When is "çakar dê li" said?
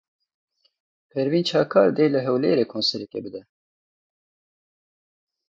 1.49-2.19